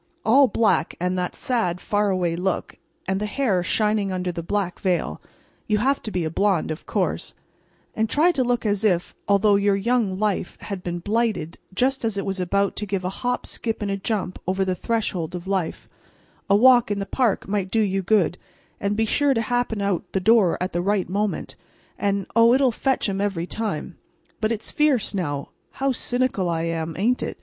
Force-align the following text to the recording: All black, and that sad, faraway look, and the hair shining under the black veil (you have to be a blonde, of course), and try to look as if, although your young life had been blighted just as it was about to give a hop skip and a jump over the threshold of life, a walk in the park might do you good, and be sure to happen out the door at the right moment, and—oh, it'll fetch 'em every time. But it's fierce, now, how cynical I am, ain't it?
All 0.25 0.47
black, 0.47 0.95
and 0.99 1.15
that 1.19 1.35
sad, 1.35 1.79
faraway 1.79 2.35
look, 2.35 2.79
and 3.07 3.21
the 3.21 3.27
hair 3.27 3.61
shining 3.61 4.11
under 4.11 4.31
the 4.31 4.41
black 4.41 4.79
veil 4.79 5.21
(you 5.67 5.77
have 5.77 6.01
to 6.01 6.09
be 6.09 6.23
a 6.23 6.31
blonde, 6.31 6.71
of 6.71 6.87
course), 6.87 7.35
and 7.93 8.09
try 8.09 8.31
to 8.31 8.43
look 8.43 8.65
as 8.65 8.83
if, 8.83 9.13
although 9.27 9.57
your 9.57 9.75
young 9.75 10.17
life 10.17 10.57
had 10.61 10.81
been 10.81 10.97
blighted 10.97 11.59
just 11.71 12.03
as 12.03 12.17
it 12.17 12.25
was 12.25 12.39
about 12.39 12.75
to 12.77 12.87
give 12.87 13.05
a 13.05 13.11
hop 13.21 13.45
skip 13.45 13.79
and 13.79 13.91
a 13.91 13.95
jump 13.95 14.39
over 14.47 14.65
the 14.65 14.73
threshold 14.73 15.35
of 15.35 15.45
life, 15.45 15.87
a 16.49 16.55
walk 16.55 16.89
in 16.89 16.97
the 16.97 17.05
park 17.05 17.47
might 17.47 17.69
do 17.69 17.81
you 17.81 18.01
good, 18.01 18.39
and 18.79 18.97
be 18.97 19.05
sure 19.05 19.35
to 19.35 19.41
happen 19.43 19.83
out 19.83 20.03
the 20.13 20.19
door 20.19 20.57
at 20.59 20.73
the 20.73 20.81
right 20.81 21.09
moment, 21.09 21.55
and—oh, 21.99 22.55
it'll 22.55 22.71
fetch 22.71 23.07
'em 23.07 23.21
every 23.21 23.45
time. 23.45 23.97
But 24.39 24.51
it's 24.51 24.71
fierce, 24.71 25.13
now, 25.13 25.49
how 25.73 25.91
cynical 25.91 26.49
I 26.49 26.63
am, 26.63 26.95
ain't 26.97 27.21
it? 27.21 27.37